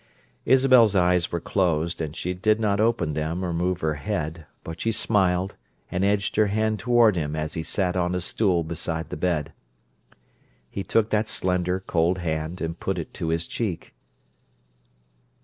[0.47, 4.81] Isabel's eyes were closed, and she did not open them or move her head, but
[4.81, 5.53] she smiled
[5.91, 9.53] and edged her hand toward him as he sat on a stool beside the bed.
[10.71, 13.93] He took that slender, cold hand, and put it to his cheek.